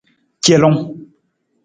[0.45, 0.81] Celung.